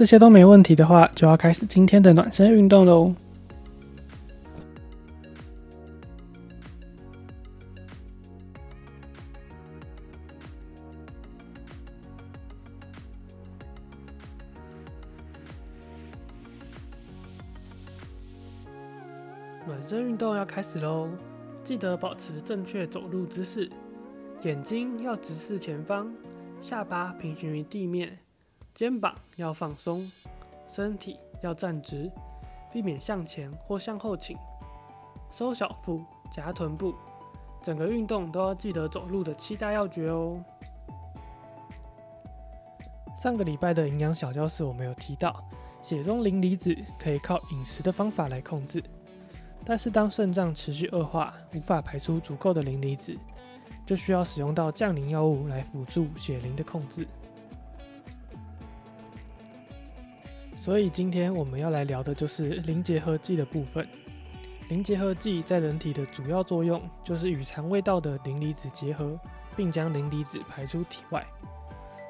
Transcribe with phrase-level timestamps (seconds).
[0.00, 3.14] 这些都没问题的话，就要开始今天的暖身运动喽。
[19.66, 21.10] 暖身运动要开始喽，
[21.62, 23.68] 记得保持正确走路姿势。
[24.44, 26.10] 眼睛要直视前方，
[26.62, 28.18] 下巴平行于地面，
[28.80, 30.10] 肩膀要放松，
[30.66, 32.10] 身体要站直，
[32.72, 34.34] 避免向前或向后倾，
[35.30, 36.94] 收小腹，夹臀部，
[37.62, 40.42] 整个运动都要记得走路的七大要诀哦。
[43.14, 45.44] 上个礼拜的营养小教室，我们有提到，
[45.82, 48.82] 血中磷离子可以靠饮食的方法来控制，
[49.62, 53.14] 但是当肾脏持续恶化，无法排出足够的磷离子。
[53.84, 57.06] 就需要使用到降磷药物来辅助血磷的控制。
[60.60, 63.88] 所以今天我们要来聊的就是磷结合剂的部分。
[64.68, 69.18] 磷结合剂在人体的主要作用就是与肠胃道的磷离子结合，
[69.56, 71.26] 并将磷离子排出体外，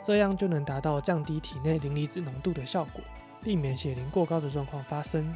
[0.04, 3.00] 这样就能达到降低体内磷离子浓度的效果，
[3.40, 5.32] 避免血磷过高的状况发生。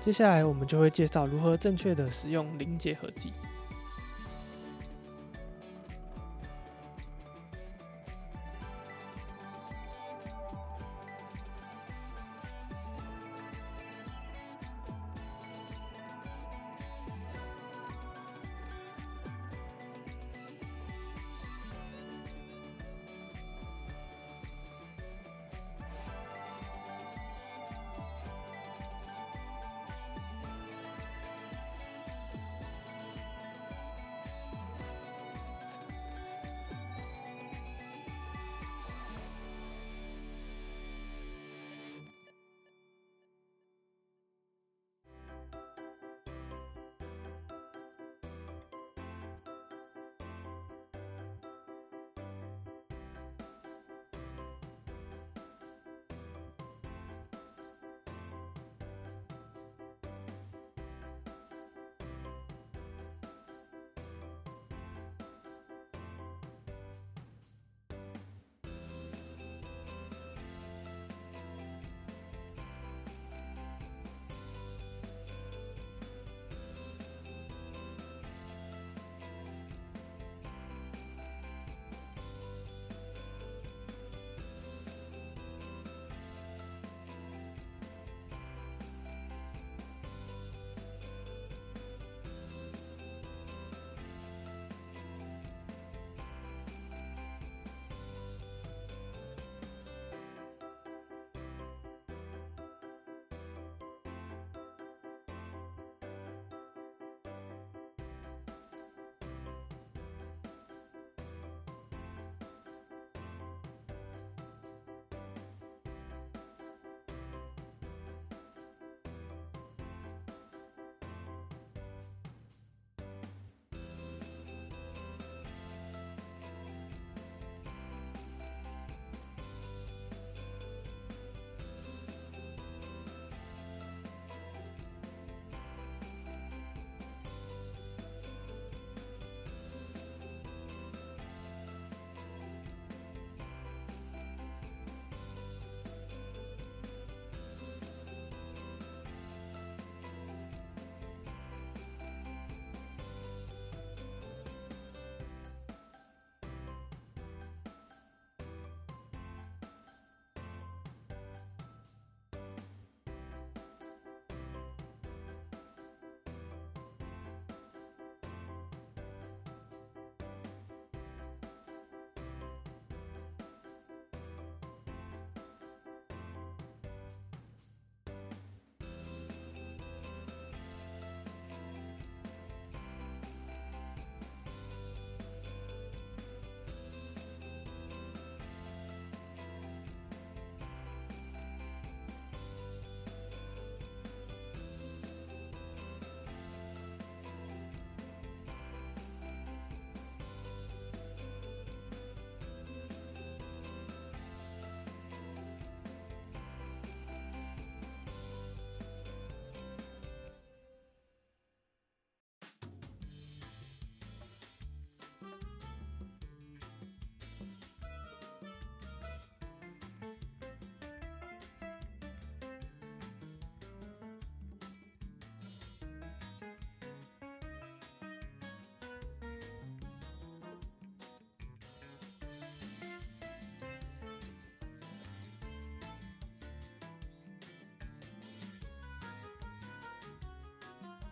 [0.00, 3.34] 接下来我们就会介绍如何正确的使用磷结合剂。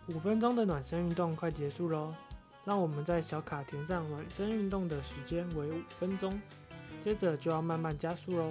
[0.07, 2.13] 五分钟的暖身运动快结束喽，
[2.65, 6.39] 让我们在小卡填上暖身运动的时间为五分钟，
[7.03, 8.49] 接着就要慢慢加速喽。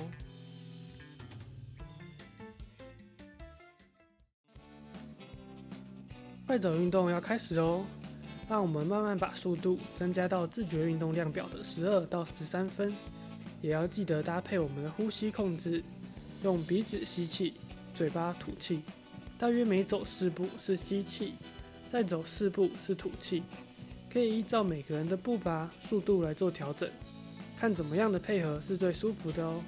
[6.46, 7.84] 快走运动要开始喽，
[8.48, 12.94] 让我们慢慢把速度增加到自觉运动量表的十二到十三分，
[13.60, 15.84] 也要记得搭配我们的呼吸控制，
[16.42, 17.54] 用鼻子吸气，
[17.94, 18.82] 嘴巴吐气。
[19.42, 21.32] 大约每走四步是吸气，
[21.90, 23.42] 再走四步是吐气，
[24.08, 26.88] 可以依照每个人的步伐速度来做调整，
[27.58, 29.60] 看怎么样的配合是最舒服的哦。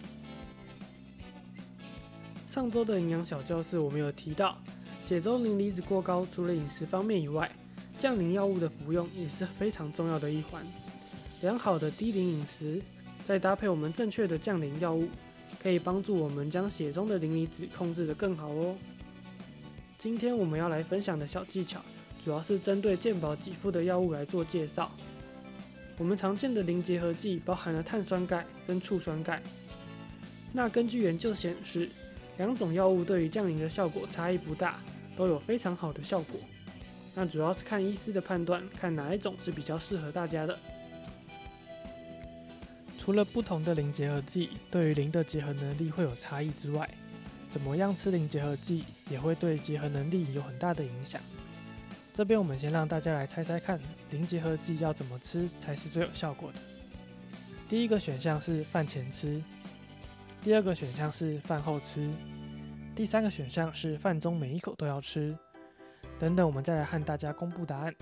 [2.46, 4.56] 上周的营养小教室我们有提到，
[5.02, 7.50] 血中磷离子过高，除了饮食方面以外，
[7.98, 10.64] 降磷药物的服用也是非常重要的一环。
[11.42, 12.80] 良好的低磷饮食，
[13.24, 15.08] 再搭配我们正确的降磷药物，
[15.60, 18.76] 可以帮助我们将血中的磷离子控制得更好哦。
[20.04, 21.80] 今天我们要来分享的小技巧，
[22.22, 24.92] 主要是针对健保给付的药物来做介绍。
[25.96, 29.42] 我们常见的磷结合剂包含了碳酸钙跟醋酸钙。
[30.52, 31.88] 那根据研究显示，
[32.36, 34.78] 两种药物对于降磷的效果差异不大，
[35.16, 36.38] 都有非常好的效果。
[37.14, 40.58] 那主要是看医师的判断，看哪一种是比较适合大家的。
[42.98, 46.90] 除了不同的磷结合剂对于磷的结合能力会有差异之外，
[47.48, 51.20] 怎么样吃磷结合剂也会对结合能力有很大的影响。
[52.12, 53.80] 这边我们先让大家来猜猜看，
[54.10, 56.58] 磷结合剂要怎么吃才是最有效果的。
[57.68, 59.42] 第一个选项是饭前吃，
[60.42, 62.08] 第二个选项是饭后吃，
[62.94, 65.36] 第三个选项是饭中每一口都要吃。
[66.18, 67.94] 等等，我们再来和大家公布答案。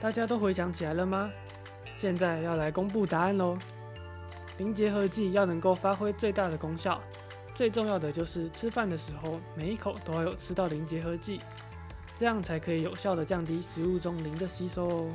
[0.00, 1.30] 大家都回想起来了吗？
[1.96, 3.58] 现在要来公布答案喽。
[4.58, 7.00] 零结合剂要能够发挥最大的功效，
[7.54, 11.40] 最重要的就是吃饭的时候每一口都要有吃到零结合剂，
[12.18, 15.10] 这样才可以有效的降低食物中磷的吸收哦。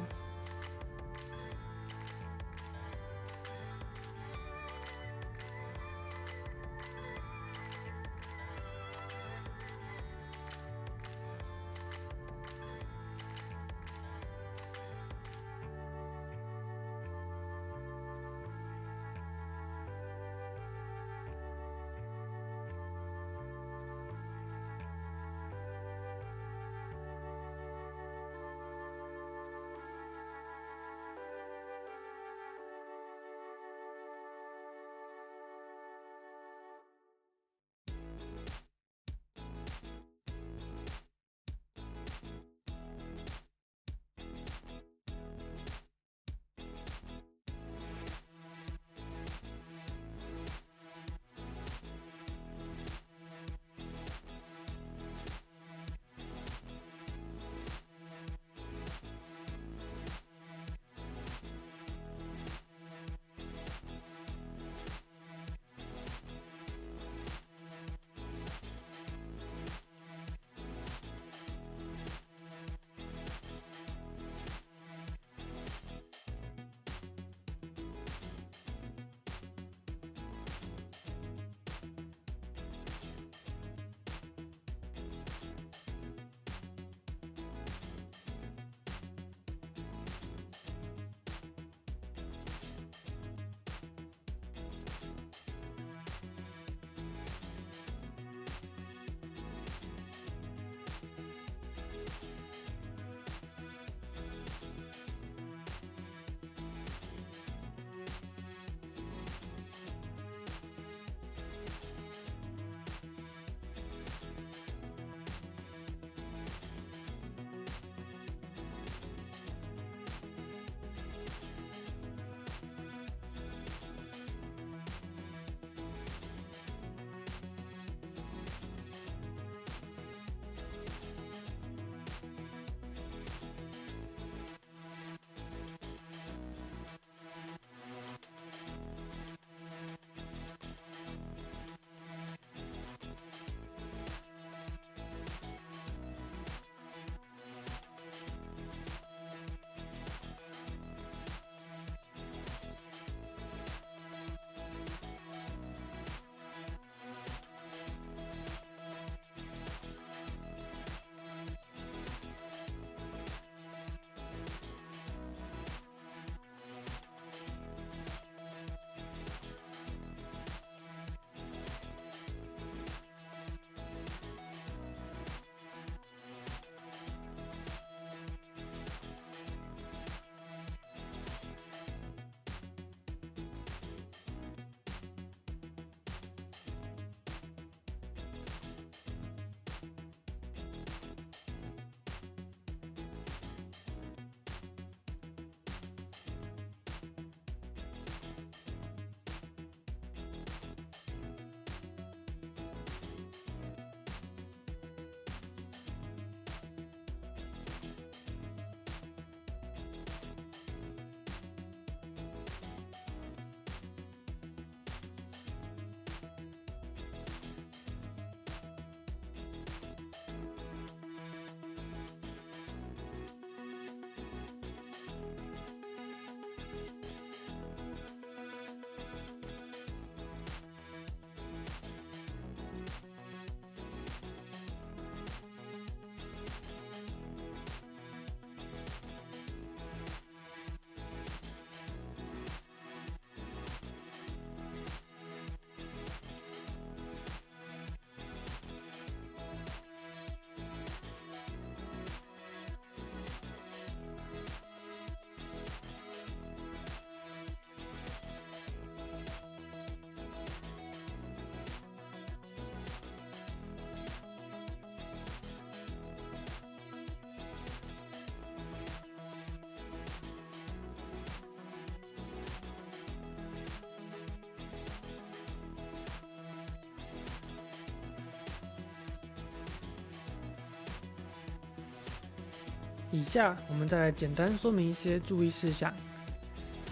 [283.11, 285.93] 以下我们再来简单说明一些注意事项。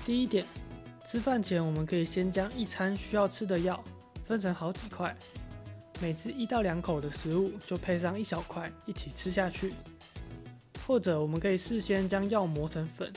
[0.05, 0.45] 第一点，
[1.05, 3.81] 吃饭前我们可以先将一餐需要吃的药
[4.27, 5.15] 分成好几块，
[6.01, 9.73] 每次一到两口的食物就配上一小块一起吃下去。
[10.85, 13.13] 或者我们可以事先将药磨成粉，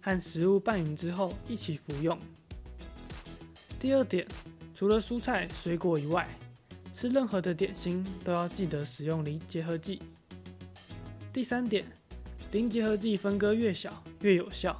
[0.00, 2.16] 和食物拌匀之后一起服用。
[3.80, 4.24] 第二点，
[4.76, 6.28] 除了蔬菜水果以外，
[6.92, 10.00] 吃任何的点心都要记得使用磷结合剂。
[11.32, 11.84] 第三点。
[12.54, 14.78] 磷结合剂分割越小越有效，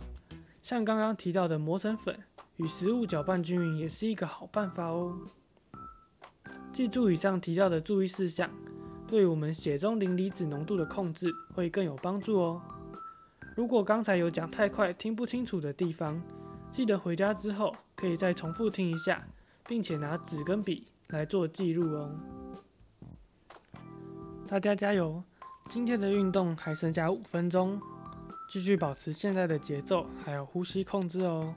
[0.63, 2.17] 像刚刚提到的磨成粉，
[2.55, 5.19] 与食物搅拌均匀也是一个好办法哦。
[6.73, 8.49] 记住以上提到的注意事项，
[9.09, 12.63] 对我们血中磷离子浓度的控制会更有帮助哦。
[13.57, 16.23] 如果刚才有讲太快听不清楚的地方，
[16.71, 19.27] 记得回家之后可以再重复听一下，
[19.67, 22.15] 并且拿纸跟笔来做记录哦。
[24.47, 25.25] 大家加油！
[25.71, 27.81] 今天的运动还剩下五分钟，
[28.49, 31.55] 继续保持现在的节奏，还有呼吸控制哦。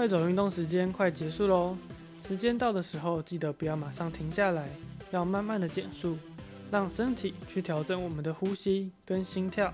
[0.00, 1.76] 快走运动时间快结束喽，
[2.22, 4.66] 时间到的时候，记得不要马上停下来，
[5.10, 6.16] 要慢慢的减速，
[6.70, 9.70] 让身体去调整我们的呼吸跟心跳。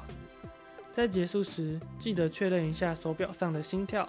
[0.91, 4.09] 在结束时，记得确认一下手表上的心跳，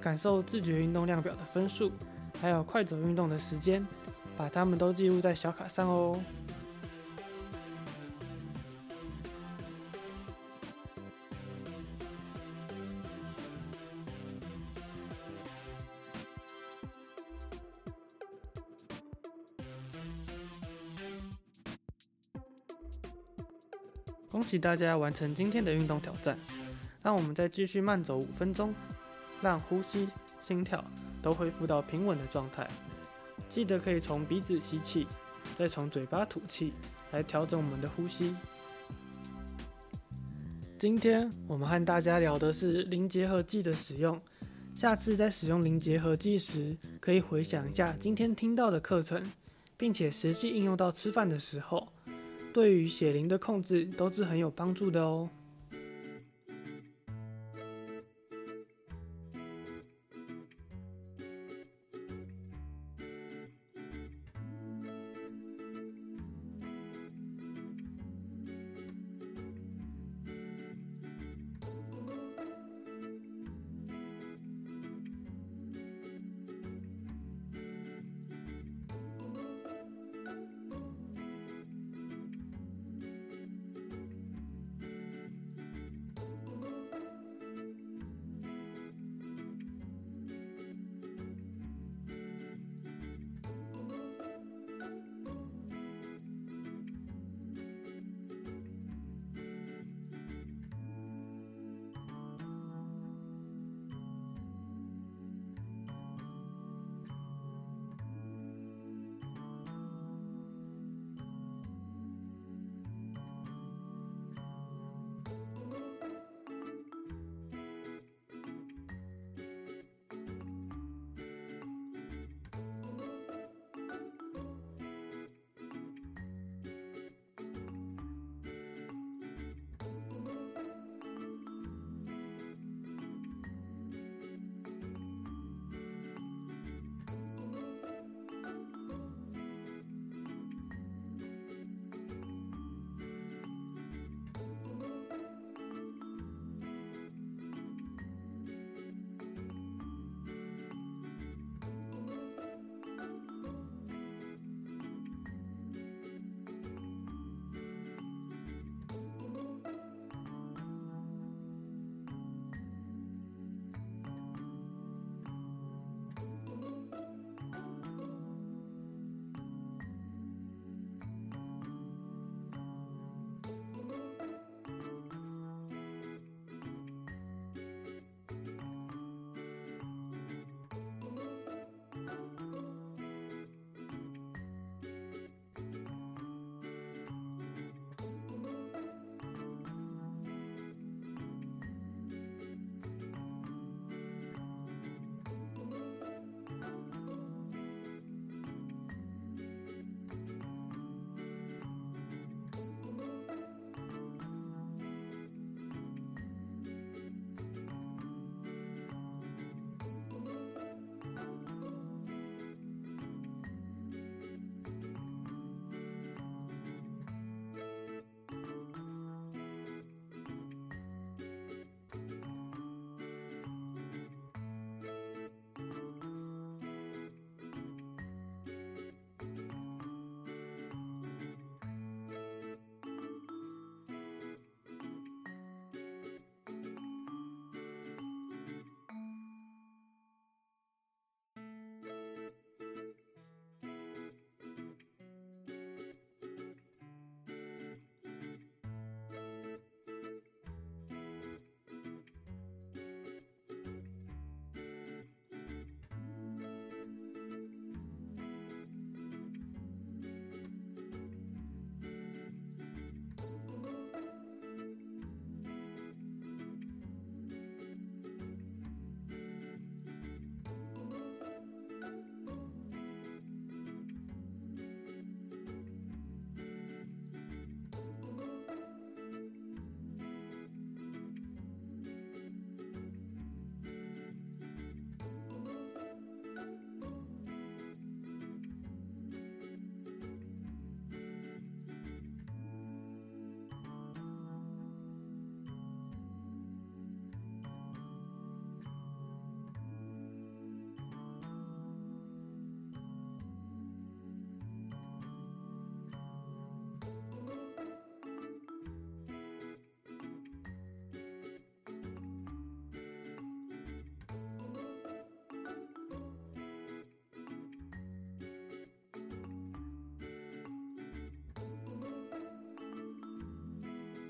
[0.00, 1.92] 感受自觉运动量表的分数，
[2.40, 3.86] 还有快走运动的时间，
[4.36, 6.20] 把它们都记录在小卡上哦。
[24.32, 26.38] 恭喜大家完成今天的运动挑战，
[27.02, 28.74] 让我们再继续慢走五分钟，
[29.42, 30.08] 让呼吸、
[30.40, 30.82] 心跳
[31.20, 32.66] 都恢复到平稳的状态。
[33.50, 35.06] 记得可以从鼻子吸气，
[35.54, 36.72] 再从嘴巴吐气，
[37.10, 38.34] 来调整我们的呼吸。
[40.78, 44.18] 今天我们和大家聊的是零结合剂的使用，
[44.74, 49.30] 下次在使用零结合剂时，可以回想一下今天听到的课程，
[49.76, 51.91] 并且实际应用到吃饭的时候。
[52.52, 55.28] 对于血灵的控制都是很有帮助的哦。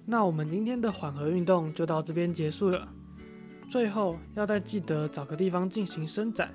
[0.05, 2.88] 那我们今天的缓和运动就到这边结束了。
[3.69, 6.53] 最后要再记得找个地方进行伸展，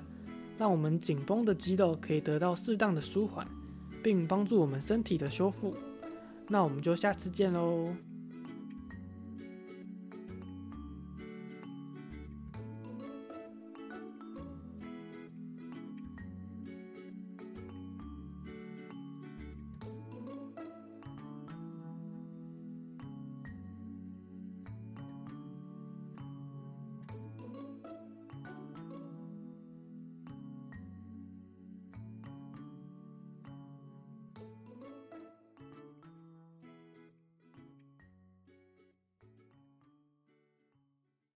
[0.56, 3.46] 让我们紧绷的肌肉可以得到适当的舒缓，
[4.02, 5.74] 并帮助我们身体的修复。
[6.46, 7.88] 那我们就下次见喽。